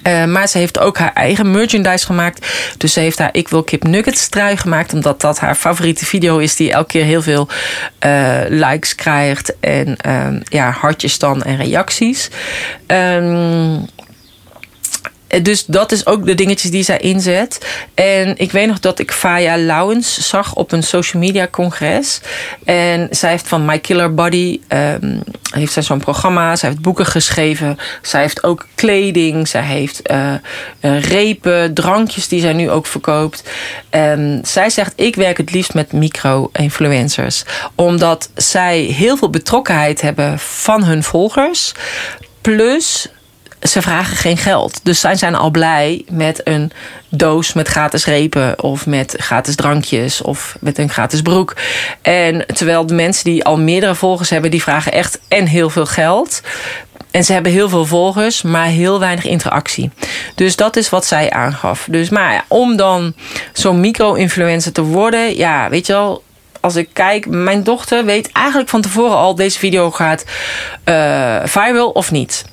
Uh, 0.07 0.25
maar 0.25 0.47
ze 0.47 0.57
heeft 0.57 0.79
ook 0.79 0.97
haar 0.97 1.13
eigen 1.13 1.51
merchandise 1.51 2.05
gemaakt. 2.05 2.47
Dus 2.77 2.93
ze 2.93 2.99
heeft 2.99 3.17
haar 3.19 3.29
Ik 3.31 3.47
wil 3.47 3.63
kip 3.63 3.83
nuggets 3.83 4.29
trui 4.29 4.57
gemaakt. 4.57 4.93
Omdat 4.93 5.21
dat 5.21 5.39
haar 5.39 5.55
favoriete 5.55 6.05
video 6.05 6.37
is. 6.37 6.55
Die 6.55 6.71
elke 6.71 6.87
keer 6.87 7.03
heel 7.03 7.21
veel 7.21 7.47
uh, 8.05 8.39
likes 8.47 8.95
krijgt. 8.95 9.55
En 9.59 9.97
uh, 10.07 10.27
ja, 10.43 10.71
hartjes 10.71 11.19
dan 11.19 11.43
en 11.43 11.57
reacties. 11.57 12.29
Um, 12.87 13.85
dus 15.41 15.65
dat 15.65 15.91
is 15.91 16.05
ook 16.05 16.25
de 16.25 16.35
dingetjes 16.35 16.71
die 16.71 16.83
zij 16.83 16.97
inzet. 16.97 17.65
En 17.93 18.37
ik 18.37 18.51
weet 18.51 18.67
nog 18.67 18.79
dat 18.79 18.99
ik 18.99 19.11
Faya 19.11 19.57
Lowens 19.57 20.27
zag 20.29 20.55
op 20.55 20.71
een 20.71 20.83
social 20.83 21.21
media 21.21 21.47
congres. 21.47 22.21
En 22.65 23.07
zij 23.11 23.29
heeft 23.29 23.47
van 23.47 23.65
My 23.65 23.79
Killer 23.79 24.13
Body, 24.13 24.59
um, 24.67 25.21
heeft 25.51 25.73
zij 25.73 25.83
zo'n 25.83 25.99
programma. 25.99 26.55
Zij 26.55 26.69
heeft 26.69 26.81
boeken 26.81 27.05
geschreven. 27.05 27.77
Zij 28.01 28.21
heeft 28.21 28.43
ook 28.43 28.67
kleding. 28.75 29.47
Zij 29.47 29.63
heeft 29.63 30.11
uh, 30.11 30.33
uh, 30.81 31.01
repen, 31.01 31.73
drankjes 31.73 32.27
die 32.27 32.41
zij 32.41 32.53
nu 32.53 32.69
ook 32.69 32.85
verkoopt. 32.85 33.43
Um, 33.89 34.39
zij 34.43 34.69
zegt, 34.69 34.93
ik 34.95 35.15
werk 35.15 35.37
het 35.37 35.51
liefst 35.51 35.73
met 35.73 35.91
micro-influencers. 35.91 37.43
Omdat 37.75 38.29
zij 38.35 38.79
heel 38.79 39.17
veel 39.17 39.29
betrokkenheid 39.29 40.01
hebben 40.01 40.39
van 40.39 40.83
hun 40.83 41.03
volgers. 41.03 41.71
Plus 42.41 43.07
ze 43.61 43.81
vragen 43.81 44.17
geen 44.17 44.37
geld. 44.37 44.79
Dus 44.83 44.99
zij 44.99 45.15
zijn 45.15 45.35
al 45.35 45.49
blij 45.49 46.05
met 46.09 46.41
een 46.43 46.71
doos 47.09 47.53
met 47.53 47.67
gratis 47.67 48.05
repen 48.05 48.63
of 48.63 48.85
met 48.85 49.15
gratis 49.17 49.55
drankjes 49.55 50.21
of 50.21 50.57
met 50.59 50.77
een 50.77 50.89
gratis 50.89 51.21
broek. 51.21 51.55
En 52.01 52.45
terwijl 52.45 52.85
de 52.85 52.93
mensen 52.93 53.23
die 53.23 53.43
al 53.43 53.57
meerdere 53.57 53.95
volgers 53.95 54.29
hebben, 54.29 54.51
die 54.51 54.61
vragen 54.61 54.91
echt 54.91 55.19
en 55.27 55.45
heel 55.45 55.69
veel 55.69 55.85
geld. 55.85 56.41
En 57.11 57.23
ze 57.23 57.33
hebben 57.33 57.51
heel 57.51 57.69
veel 57.69 57.85
volgers, 57.85 58.41
maar 58.41 58.65
heel 58.65 58.99
weinig 58.99 59.25
interactie. 59.25 59.91
Dus 60.35 60.55
dat 60.55 60.75
is 60.75 60.89
wat 60.89 61.05
zij 61.05 61.29
aangaf. 61.29 61.87
Dus 61.89 62.09
maar 62.09 62.45
om 62.47 62.75
dan 62.75 63.13
zo'n 63.53 63.79
micro-influencer 63.79 64.71
te 64.71 64.81
worden, 64.81 65.37
ja, 65.37 65.69
weet 65.69 65.87
je 65.87 65.93
wel, 65.93 66.23
als 66.59 66.75
ik 66.75 66.89
kijk, 66.93 67.27
mijn 67.27 67.63
dochter 67.63 68.05
weet 68.05 68.31
eigenlijk 68.31 68.69
van 68.69 68.81
tevoren 68.81 69.17
al: 69.17 69.35
deze 69.35 69.59
video 69.59 69.91
gaat 69.91 70.25
uh, 70.85 71.39
viral 71.43 71.89
of 71.89 72.11
niet. 72.11 72.45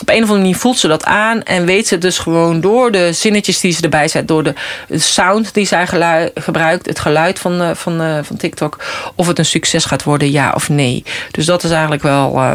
Op 0.00 0.08
een 0.08 0.14
of 0.14 0.20
andere 0.22 0.38
manier 0.38 0.56
voelt 0.56 0.78
ze 0.78 0.88
dat 0.88 1.04
aan 1.04 1.42
en 1.42 1.64
weet 1.64 1.86
ze 1.86 1.98
dus 1.98 2.18
gewoon 2.18 2.60
door 2.60 2.90
de 2.90 3.12
zinnetjes 3.12 3.60
die 3.60 3.72
ze 3.72 3.82
erbij 3.82 4.08
zet, 4.08 4.28
door 4.28 4.42
de 4.42 4.54
sound 4.90 5.54
die 5.54 5.66
zij 5.66 5.86
gebruikt, 6.34 6.86
het 6.86 6.98
geluid 6.98 7.38
van, 7.38 7.62
uh, 7.62 7.70
van, 7.74 8.00
uh, 8.00 8.18
van 8.22 8.36
TikTok, 8.36 8.84
of 9.14 9.26
het 9.26 9.38
een 9.38 9.44
succes 9.44 9.84
gaat 9.84 10.02
worden, 10.02 10.30
ja 10.30 10.52
of 10.54 10.68
nee. 10.68 11.04
Dus 11.30 11.46
dat 11.46 11.64
is 11.64 11.70
eigenlijk 11.70 12.02
wel. 12.02 12.34
Uh, 12.36 12.52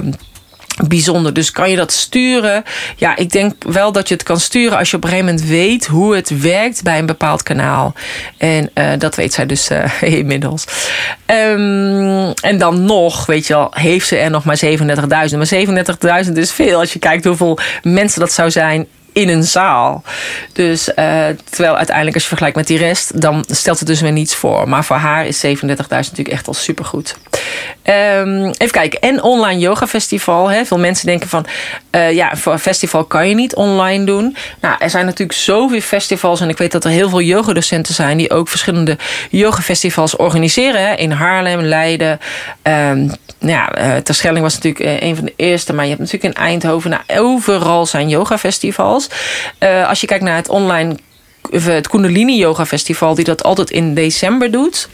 bijzonder. 0.87 1.33
Dus 1.33 1.51
kan 1.51 1.69
je 1.69 1.75
dat 1.75 1.91
sturen? 1.91 2.63
Ja, 2.95 3.15
ik 3.15 3.31
denk 3.31 3.63
wel 3.63 3.91
dat 3.91 4.07
je 4.07 4.13
het 4.13 4.23
kan 4.23 4.39
sturen 4.39 4.77
als 4.77 4.89
je 4.89 4.95
op 4.95 5.03
een 5.03 5.09
gegeven 5.09 5.29
moment 5.31 5.49
weet 5.49 5.85
hoe 5.85 6.15
het 6.15 6.41
werkt 6.41 6.83
bij 6.83 6.99
een 6.99 7.05
bepaald 7.05 7.43
kanaal. 7.43 7.93
En 8.37 8.69
uh, 8.73 8.85
dat 8.97 9.15
weet 9.15 9.33
zij 9.33 9.45
dus 9.45 9.71
uh, 9.71 10.01
inmiddels. 10.19 10.65
Um, 11.25 12.33
en 12.33 12.57
dan 12.57 12.85
nog, 12.85 13.25
weet 13.25 13.47
je 13.47 13.53
wel, 13.53 13.67
heeft 13.71 14.07
ze 14.07 14.17
er 14.17 14.29
nog 14.29 14.43
maar 14.43 14.59
37.000. 14.65 14.77
Maar 15.37 16.25
37.000 16.25 16.31
is 16.33 16.51
veel 16.51 16.79
als 16.79 16.93
je 16.93 16.99
kijkt 16.99 17.25
hoeveel 17.25 17.57
mensen 17.83 18.19
dat 18.19 18.31
zou 18.31 18.51
zijn 18.51 18.87
in 19.13 19.29
een 19.29 19.43
zaal. 19.43 20.03
Dus 20.53 20.89
uh, 20.89 20.95
terwijl 21.49 21.75
uiteindelijk 21.75 22.13
als 22.13 22.23
je 22.23 22.29
vergelijkt 22.29 22.57
met 22.57 22.67
die 22.67 22.77
rest, 22.77 23.21
dan 23.21 23.43
stelt 23.47 23.79
het 23.79 23.87
dus 23.87 24.01
weer 24.01 24.11
niets 24.11 24.35
voor. 24.35 24.69
Maar 24.69 24.85
voor 24.85 24.95
haar 24.95 25.25
is 25.25 25.45
37.000 25.45 25.55
natuurlijk 25.89 26.29
echt 26.29 26.47
al 26.47 26.53
supergoed. 26.53 27.15
Um, 27.83 28.45
even 28.45 28.71
kijken. 28.71 28.99
En 28.99 29.23
online 29.23 29.59
yoga 29.59 29.87
festival. 29.87 30.49
Hè. 30.51 30.65
Veel 30.65 30.79
mensen 30.79 31.05
denken 31.05 31.29
van, 31.29 31.45
uh, 31.91 32.11
ja, 32.11 32.35
voor 32.35 32.53
een 32.53 32.59
festival 32.59 33.03
kan 33.03 33.29
je 33.29 33.35
niet 33.35 33.55
online 33.55 34.05
doen. 34.05 34.35
Nou, 34.61 34.75
er 34.79 34.89
zijn 34.89 35.05
natuurlijk 35.05 35.39
zoveel 35.39 35.81
festivals. 35.81 36.41
En 36.41 36.49
ik 36.49 36.57
weet 36.57 36.71
dat 36.71 36.83
er 36.83 36.91
heel 36.91 37.09
veel 37.09 37.21
yogadocenten 37.21 37.93
zijn 37.93 38.17
die 38.17 38.31
ook 38.31 38.47
verschillende 38.47 38.97
yoga 39.29 39.61
festivals 39.61 40.15
organiseren. 40.15 40.97
In 40.97 41.11
Haarlem, 41.11 41.61
Leiden. 41.61 42.19
Um, 42.63 43.11
ja, 43.39 43.77
uh, 43.77 43.95
Terschelling 43.95 44.41
was 44.41 44.59
natuurlijk 44.59 45.01
een 45.01 45.15
van 45.15 45.25
de 45.25 45.33
eerste. 45.35 45.73
Maar 45.73 45.83
je 45.83 45.89
hebt 45.89 46.01
natuurlijk 46.01 46.35
in 46.35 46.43
Eindhoven. 46.43 46.89
Nou, 46.89 47.21
overal 47.21 47.85
zijn 47.85 48.09
yoga 48.09 48.37
festivals. 48.37 49.08
Uh, 49.59 49.87
als 49.87 50.01
je 50.01 50.07
kijkt 50.07 50.23
naar 50.23 50.35
het 50.35 50.49
online 50.49 50.95
het 51.51 51.87
Kundalini 51.87 52.37
Yoga 52.37 52.65
Festival, 52.65 53.15
die 53.15 53.25
dat 53.25 53.43
altijd 53.43 53.71
in 53.71 53.93
december 53.93 54.51
doet. 54.51 54.89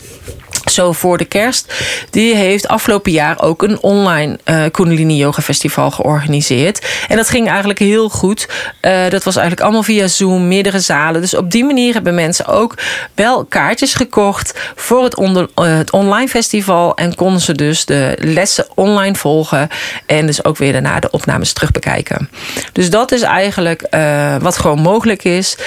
Zo 0.65 0.91
voor 0.91 1.17
de 1.17 1.25
kerst. 1.25 1.73
Die 2.09 2.35
heeft 2.35 2.67
afgelopen 2.67 3.11
jaar 3.11 3.41
ook 3.41 3.63
een 3.63 3.81
online 3.81 4.39
uh, 4.45 4.63
Kundalini 4.71 5.15
Yoga 5.17 5.41
Festival 5.41 5.91
georganiseerd. 5.91 6.87
En 7.07 7.17
dat 7.17 7.29
ging 7.29 7.47
eigenlijk 7.47 7.79
heel 7.79 8.09
goed. 8.09 8.47
Uh, 8.81 9.09
dat 9.09 9.23
was 9.23 9.35
eigenlijk 9.35 9.65
allemaal 9.65 9.83
via 9.83 10.07
Zoom, 10.07 10.47
meerdere 10.47 10.79
zalen. 10.79 11.21
Dus 11.21 11.35
op 11.35 11.51
die 11.51 11.63
manier 11.63 11.93
hebben 11.93 12.15
mensen 12.15 12.45
ook 12.45 12.73
wel 13.15 13.45
kaartjes 13.45 13.93
gekocht 13.93 14.59
voor 14.75 15.03
het, 15.03 15.91
online 15.91 16.27
festival. 16.27 16.95
En 16.95 17.15
konden 17.15 17.41
ze 17.41 17.53
dus 17.53 17.85
de 17.85 18.17
lessen 18.19 18.67
online 18.75 19.15
volgen. 19.15 19.67
En 20.05 20.25
dus 20.25 20.43
ook 20.43 20.57
weer 20.57 20.71
daarna 20.71 20.99
de 20.99 21.11
opnames 21.11 21.53
terugbekijken. 21.53 22.29
Dus 22.71 22.89
dat 22.89 23.11
is 23.11 23.21
eigenlijk 23.21 23.87
wat 24.41 24.57
gewoon 24.57 24.79
mogelijk 24.79 25.23
is. 25.23 25.57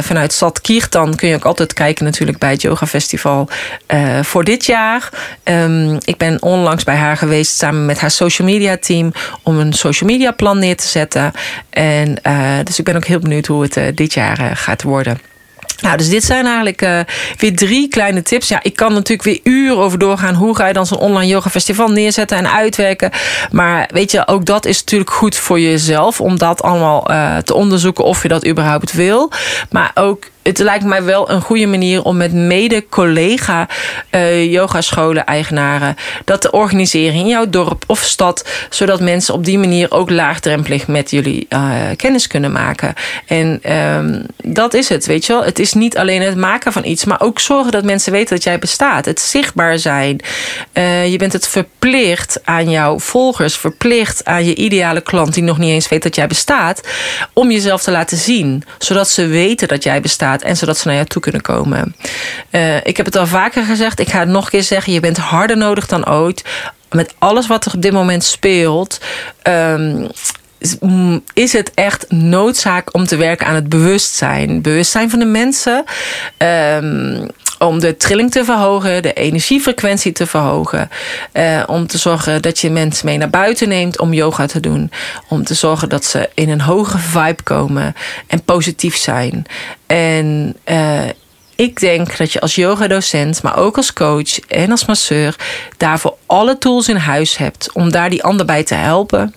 vanuit 0.00 0.25
vanuit 0.32 0.32
Stad 0.32 0.60
Kirtan 0.60 1.14
kun 1.14 1.28
je 1.28 1.34
ook 1.34 1.44
altijd 1.44 1.72
kijken 1.72 2.04
natuurlijk 2.04 2.38
bij 2.38 2.50
het 2.50 2.62
Yoga 2.62 2.86
Festival 2.86 3.48
uh, 3.94 4.22
voor 4.22 4.44
dit 4.44 4.64
jaar. 4.64 5.08
Um, 5.44 5.98
ik 6.04 6.16
ben 6.16 6.42
onlangs 6.42 6.84
bij 6.84 6.96
haar 6.96 7.16
geweest 7.16 7.56
samen 7.56 7.86
met 7.86 8.00
haar 8.00 8.10
social 8.10 8.48
media 8.48 8.76
team 8.76 9.12
om 9.42 9.58
een 9.58 9.72
social 9.72 10.10
media 10.10 10.30
plan 10.30 10.58
neer 10.58 10.76
te 10.76 10.86
zetten. 10.86 11.32
En 11.70 12.18
uh, 12.22 12.58
dus 12.64 12.78
ik 12.78 12.84
ben 12.84 12.96
ook 12.96 13.04
heel 13.04 13.18
benieuwd 13.18 13.46
hoe 13.46 13.62
het 13.62 13.76
uh, 13.76 13.84
dit 13.94 14.14
jaar 14.14 14.56
gaat 14.56 14.82
worden. 14.82 15.18
Nou, 15.80 15.96
dus 15.96 16.08
dit 16.08 16.24
zijn 16.24 16.46
eigenlijk 16.46 16.82
uh, 16.82 17.00
weer 17.36 17.56
drie 17.56 17.88
kleine 17.88 18.22
tips. 18.22 18.48
Ja, 18.48 18.62
ik 18.62 18.76
kan 18.76 18.92
natuurlijk 18.92 19.22
weer 19.22 19.54
uren 19.54 19.76
over 19.76 19.98
doorgaan. 19.98 20.34
Hoe 20.34 20.56
ga 20.56 20.66
je 20.66 20.72
dan 20.72 20.86
zo'n 20.86 20.98
online 20.98 21.32
yoga 21.32 21.50
festival 21.50 21.88
neerzetten 21.88 22.36
en 22.36 22.52
uitwerken? 22.52 23.10
Maar 23.50 23.88
weet 23.92 24.10
je, 24.10 24.26
ook 24.26 24.44
dat 24.44 24.64
is 24.64 24.78
natuurlijk 24.78 25.10
goed 25.10 25.36
voor 25.36 25.60
jezelf. 25.60 26.20
Om 26.20 26.38
dat 26.38 26.62
allemaal 26.62 27.10
uh, 27.10 27.36
te 27.36 27.54
onderzoeken 27.54 28.04
of 28.04 28.22
je 28.22 28.28
dat 28.28 28.46
überhaupt 28.46 28.92
wil. 28.92 29.32
Maar 29.70 29.90
ook 29.94 30.24
het 30.46 30.58
lijkt 30.58 30.84
mij 30.84 31.02
wel 31.02 31.30
een 31.30 31.40
goede 31.40 31.66
manier 31.66 32.02
om 32.02 32.16
met 32.16 32.32
mede-collega 32.32 33.68
uh, 34.10 34.52
yogascholen-eigenaren 34.52 35.96
dat 36.24 36.40
te 36.40 36.50
organiseren 36.50 37.14
in 37.14 37.26
jouw 37.26 37.50
dorp 37.50 37.84
of 37.86 38.02
stad, 38.02 38.48
zodat 38.70 39.00
mensen 39.00 39.34
op 39.34 39.44
die 39.44 39.58
manier 39.58 39.90
ook 39.90 40.10
laagdrempelig 40.10 40.86
met 40.86 41.10
jullie 41.10 41.46
uh, 41.48 41.74
kennis 41.96 42.26
kunnen 42.26 42.52
maken. 42.52 42.94
En 43.26 43.72
um, 43.72 44.26
dat 44.42 44.74
is 44.74 44.88
het, 44.88 45.06
weet 45.06 45.26
je 45.26 45.32
wel. 45.32 45.44
Het 45.44 45.58
is 45.58 45.72
niet 45.72 45.98
alleen 45.98 46.22
het 46.22 46.36
maken 46.36 46.72
van 46.72 46.84
iets, 46.84 47.04
maar 47.04 47.20
ook 47.20 47.40
zorgen 47.40 47.72
dat 47.72 47.84
mensen 47.84 48.12
weten 48.12 48.34
dat 48.34 48.44
jij 48.44 48.58
bestaat. 48.58 49.04
Het 49.04 49.20
zichtbaar 49.20 49.78
zijn. 49.78 50.20
Uh, 50.72 51.10
je 51.10 51.18
bent 51.18 51.32
het 51.32 51.48
verplicht 51.48 52.40
aan 52.44 52.70
jouw 52.70 52.98
volgers, 52.98 53.56
verplicht 53.56 54.24
aan 54.24 54.44
je 54.44 54.54
ideale 54.54 55.00
klant 55.00 55.34
die 55.34 55.42
nog 55.42 55.58
niet 55.58 55.70
eens 55.70 55.88
weet 55.88 56.02
dat 56.02 56.14
jij 56.14 56.26
bestaat, 56.26 56.80
om 57.32 57.50
jezelf 57.50 57.82
te 57.82 57.90
laten 57.90 58.16
zien, 58.16 58.64
zodat 58.78 59.08
ze 59.08 59.26
weten 59.26 59.68
dat 59.68 59.82
jij 59.82 60.00
bestaat 60.00 60.34
en 60.42 60.56
zodat 60.56 60.78
ze 60.78 60.86
naar 60.86 60.96
jou 60.96 61.08
toe 61.08 61.22
kunnen 61.22 61.40
komen. 61.40 61.96
Uh, 62.50 62.76
ik 62.76 62.96
heb 62.96 63.06
het 63.06 63.16
al 63.16 63.26
vaker 63.26 63.64
gezegd, 63.64 64.00
ik 64.00 64.08
ga 64.08 64.18
het 64.18 64.28
nog 64.28 64.44
een 64.44 64.50
keer 64.50 64.62
zeggen: 64.62 64.92
je 64.92 65.00
bent 65.00 65.16
harder 65.16 65.56
nodig 65.56 65.86
dan 65.86 66.08
ooit. 66.08 66.44
Met 66.90 67.14
alles 67.18 67.46
wat 67.46 67.64
er 67.64 67.74
op 67.74 67.82
dit 67.82 67.92
moment 67.92 68.24
speelt. 68.24 69.00
Um, 69.42 70.08
is 71.32 71.52
het 71.52 71.70
echt 71.74 72.10
noodzaak 72.10 72.94
om 72.94 73.06
te 73.06 73.16
werken 73.16 73.46
aan 73.46 73.54
het 73.54 73.68
bewustzijn. 73.68 74.62
Bewustzijn 74.62 75.10
van 75.10 75.18
de 75.18 75.24
mensen. 75.24 75.84
Um, 76.38 77.28
om 77.58 77.80
de 77.80 77.96
trilling 77.96 78.30
te 78.30 78.44
verhogen, 78.44 79.02
de 79.02 79.12
energiefrequentie 79.12 80.12
te 80.12 80.26
verhogen. 80.26 80.90
Uh, 81.32 81.62
om 81.66 81.86
te 81.86 81.98
zorgen 81.98 82.42
dat 82.42 82.58
je 82.58 82.70
mensen 82.70 83.06
mee 83.06 83.18
naar 83.18 83.30
buiten 83.30 83.68
neemt 83.68 83.98
om 83.98 84.12
yoga 84.12 84.46
te 84.46 84.60
doen. 84.60 84.90
Om 85.28 85.44
te 85.44 85.54
zorgen 85.54 85.88
dat 85.88 86.04
ze 86.04 86.28
in 86.34 86.48
een 86.48 86.60
hoge 86.60 86.98
vibe 86.98 87.42
komen 87.42 87.94
en 88.26 88.42
positief 88.42 88.96
zijn. 88.96 89.44
En 89.86 90.56
uh, 90.64 91.00
ik 91.56 91.80
denk 91.80 92.16
dat 92.16 92.32
je 92.32 92.40
als 92.40 92.54
yogadocent, 92.54 93.42
maar 93.42 93.56
ook 93.56 93.76
als 93.76 93.92
coach 93.92 94.38
en 94.40 94.70
als 94.70 94.84
masseur, 94.84 95.36
daarvoor 95.76 96.16
alle 96.26 96.58
tools 96.58 96.88
in 96.88 96.96
huis 96.96 97.36
hebt 97.36 97.72
om 97.72 97.90
daar 97.90 98.10
die 98.10 98.22
ander 98.22 98.46
bij 98.46 98.64
te 98.64 98.74
helpen. 98.74 99.34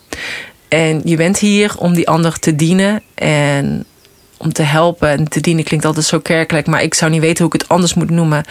En 0.67 1.01
je 1.03 1.15
bent 1.15 1.39
hier 1.39 1.73
om 1.77 1.93
die 1.93 2.09
ander 2.09 2.39
te 2.39 2.55
dienen 2.55 3.01
en 3.15 3.85
om 4.39 4.53
te 4.53 4.61
helpen 4.61 5.09
en 5.09 5.27
te 5.27 5.39
dienen 5.39 5.63
klinkt 5.63 5.85
altijd 5.85 6.05
zo 6.05 6.19
kerkelijk, 6.19 6.67
maar 6.67 6.83
ik 6.83 6.93
zou 6.93 7.11
niet 7.11 7.21
weten 7.21 7.45
hoe 7.45 7.53
ik 7.53 7.61
het 7.61 7.69
anders 7.69 7.93
moet 7.93 8.09
noemen. 8.09 8.43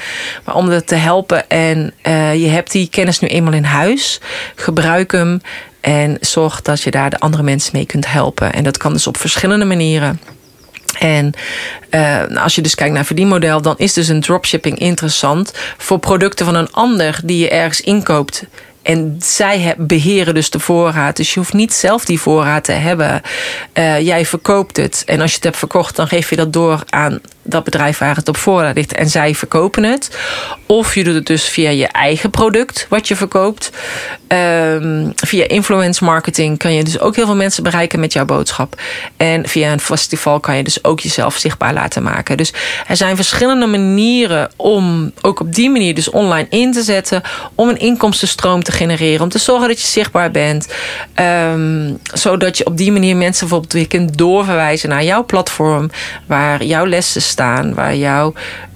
Maar 0.44 0.54
om 0.54 0.68
het 0.68 0.86
te 0.86 0.94
helpen 0.94 1.48
en 1.48 1.92
uh, 2.02 2.34
je 2.34 2.48
hebt 2.48 2.72
die 2.72 2.88
kennis 2.88 3.18
nu 3.18 3.28
eenmaal 3.28 3.52
in 3.52 3.64
huis, 3.64 4.20
gebruik 4.54 5.12
hem 5.12 5.40
en 5.80 6.16
zorg 6.20 6.62
dat 6.62 6.82
je 6.82 6.90
daar 6.90 7.10
de 7.10 7.18
andere 7.18 7.42
mensen 7.42 7.70
mee 7.72 7.86
kunt 7.86 8.12
helpen. 8.12 8.52
En 8.52 8.64
dat 8.64 8.76
kan 8.76 8.92
dus 8.92 9.06
op 9.06 9.16
verschillende 9.16 9.64
manieren. 9.64 10.20
En 10.98 11.32
uh, 11.90 12.42
als 12.42 12.54
je 12.54 12.62
dus 12.62 12.74
kijkt 12.74 12.94
naar 12.94 13.04
verdienmodel, 13.04 13.62
dan 13.62 13.74
is 13.78 13.92
dus 13.92 14.08
een 14.08 14.20
dropshipping 14.20 14.78
interessant 14.78 15.52
voor 15.76 15.98
producten 15.98 16.46
van 16.46 16.54
een 16.54 16.72
ander 16.72 17.20
die 17.24 17.38
je 17.38 17.48
ergens 17.48 17.80
inkoopt 17.80 18.44
en 18.88 19.16
zij 19.18 19.74
beheren 19.78 20.34
dus 20.34 20.50
de 20.50 20.58
voorraad. 20.58 21.16
Dus 21.16 21.34
je 21.34 21.38
hoeft 21.38 21.52
niet 21.52 21.72
zelf 21.72 22.04
die 22.04 22.20
voorraad 22.20 22.64
te 22.64 22.72
hebben. 22.72 23.22
Uh, 23.74 24.00
jij 24.00 24.26
verkoopt 24.26 24.76
het. 24.76 25.02
En 25.06 25.20
als 25.20 25.30
je 25.30 25.36
het 25.36 25.44
hebt 25.44 25.56
verkocht, 25.56 25.96
dan 25.96 26.08
geef 26.08 26.30
je 26.30 26.36
dat 26.36 26.52
door 26.52 26.82
aan 26.88 27.20
dat 27.48 27.64
bedrijf 27.64 27.98
waar 27.98 28.16
het 28.16 28.28
op 28.28 28.36
voorraad 28.36 28.74
ligt. 28.74 28.92
En 28.92 29.08
zij 29.08 29.34
verkopen 29.34 29.82
het. 29.82 30.18
Of 30.66 30.94
je 30.94 31.04
doet 31.04 31.14
het 31.14 31.26
dus 31.26 31.44
via 31.44 31.70
je 31.70 31.86
eigen 31.86 32.30
product 32.30 32.86
wat 32.88 33.08
je 33.08 33.16
verkoopt. 33.16 33.70
Um, 34.28 35.12
via 35.16 35.48
influence 35.48 36.04
marketing 36.04 36.58
kan 36.58 36.74
je 36.74 36.84
dus 36.84 37.00
ook 37.00 37.16
heel 37.16 37.26
veel 37.26 37.36
mensen 37.36 37.62
bereiken 37.62 38.00
met 38.00 38.12
jouw 38.12 38.24
boodschap. 38.24 38.80
En 39.16 39.48
via 39.48 39.72
een 39.72 39.80
festival 39.80 40.40
kan 40.40 40.56
je 40.56 40.62
dus 40.62 40.84
ook 40.84 41.00
jezelf 41.00 41.36
zichtbaar 41.36 41.72
laten 41.72 42.02
maken. 42.02 42.36
Dus 42.36 42.52
er 42.86 42.96
zijn 42.96 43.16
verschillende 43.16 43.66
manieren 43.66 44.50
om 44.56 45.12
ook 45.20 45.40
op 45.40 45.54
die 45.54 45.70
manier 45.70 45.94
dus 45.94 46.10
online 46.10 46.46
in 46.50 46.72
te 46.72 46.82
zetten. 46.82 47.22
Om 47.54 47.68
een 47.68 47.78
inkomstenstroom 47.78 48.62
te 48.62 48.72
genereren. 48.72 49.22
Om 49.22 49.28
te 49.28 49.38
zorgen 49.38 49.68
dat 49.68 49.80
je 49.80 49.86
zichtbaar 49.86 50.30
bent. 50.30 50.68
Um, 51.52 51.98
zodat 52.12 52.58
je 52.58 52.66
op 52.66 52.76
die 52.76 52.92
manier 52.92 53.16
mensen 53.16 53.40
bijvoorbeeld 53.40 53.72
weer 53.72 53.88
kunt 53.88 54.18
doorverwijzen 54.18 54.88
naar 54.88 55.04
jouw 55.04 55.24
platform. 55.24 55.90
Waar 56.26 56.64
jouw 56.64 56.86
lessen 56.86 57.22
staan. 57.22 57.36
Waar 57.74 57.96
jouw 57.96 58.32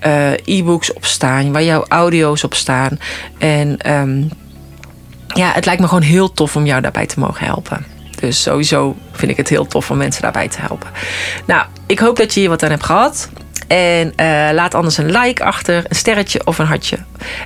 uh, 0.07 0.31
e-books 0.45 0.93
op 0.93 1.05
staan. 1.05 1.53
Waar 1.53 1.63
jouw 1.63 1.85
audio's 1.89 2.45
op 2.45 2.55
staan. 2.55 2.99
En 3.39 3.93
um, 3.93 4.31
ja, 5.27 5.53
het 5.53 5.65
lijkt 5.65 5.81
me 5.81 5.89
gewoon 5.89 6.03
heel 6.03 6.33
tof 6.33 6.57
om 6.57 6.67
jou 6.67 6.81
daarbij 6.81 7.07
te 7.07 7.21
mogen 7.21 7.47
helpen. 7.47 7.87
Dus 8.21 8.43
sowieso 8.43 8.97
vind 9.13 9.31
ik 9.31 9.37
het 9.37 9.49
heel 9.49 9.67
tof 9.67 9.91
om 9.91 9.97
mensen 9.97 10.23
daarbij 10.23 10.49
te 10.49 10.61
helpen. 10.61 10.91
Nou, 11.47 11.67
ik 11.87 11.99
hoop 11.99 12.17
dat 12.17 12.35
je 12.35 12.41
hier 12.41 12.49
wat 12.49 12.63
aan 12.63 12.71
hebt 12.71 12.85
gehad. 12.85 13.31
En 13.73 14.13
uh, 14.17 14.49
laat 14.53 14.75
anders 14.75 14.97
een 14.97 15.11
like 15.11 15.45
achter, 15.45 15.85
een 15.89 15.97
sterretje 15.97 16.41
of 16.45 16.59
een 16.59 16.67
hartje. 16.67 16.99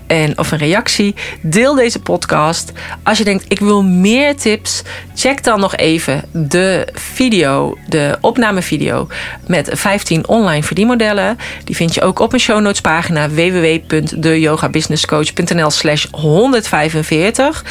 En, 0.06 0.38
of 0.38 0.52
een 0.52 0.58
reactie. 0.58 1.14
Deel 1.40 1.74
deze 1.74 2.00
podcast. 2.00 2.72
Als 3.02 3.18
je 3.18 3.24
denkt, 3.24 3.44
ik 3.48 3.58
wil 3.58 3.82
meer 3.82 4.36
tips, 4.36 4.82
check 5.14 5.44
dan 5.44 5.60
nog 5.60 5.76
even 5.76 6.24
de 6.32 6.88
video, 6.92 7.78
de 7.88 8.18
opnamevideo 8.20 9.08
met 9.46 9.70
15 9.72 10.28
online 10.28 10.62
verdienmodellen. 10.62 11.38
Die 11.64 11.76
vind 11.76 11.94
je 11.94 12.02
ook 12.02 12.18
op 12.18 12.30
mijn 12.30 12.42
show 12.42 12.60
notes 12.60 12.80
pagina 12.80 13.28
www.deyogabusinesscoach.nl 13.28 15.70
slash 15.70 16.06
145. 16.10 17.64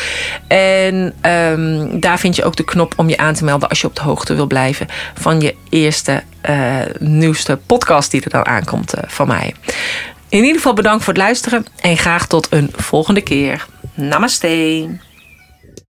En 0.47 1.13
um, 1.21 1.99
daar 1.99 2.19
vind 2.19 2.35
je 2.35 2.43
ook 2.43 2.55
de 2.55 2.65
knop 2.65 2.93
om 2.95 3.09
je 3.09 3.17
aan 3.17 3.33
te 3.33 3.43
melden 3.43 3.69
als 3.69 3.81
je 3.81 3.87
op 3.87 3.95
de 3.95 4.01
hoogte 4.01 4.35
wil 4.35 4.47
blijven 4.47 4.87
van 5.13 5.41
je 5.41 5.55
eerste 5.69 6.23
uh, 6.49 6.79
nieuwste 6.99 7.59
podcast 7.65 8.11
die 8.11 8.23
er 8.23 8.29
dan 8.29 8.45
aankomt 8.45 8.95
uh, 8.95 9.01
van 9.07 9.27
mij. 9.27 9.55
In 10.29 10.41
ieder 10.41 10.55
geval 10.55 10.73
bedankt 10.73 11.03
voor 11.03 11.13
het 11.13 11.21
luisteren 11.21 11.65
en 11.81 11.97
graag 11.97 12.27
tot 12.27 12.47
een 12.49 12.69
volgende 12.75 13.21
keer. 13.21 13.65
Namaste. 13.93 14.87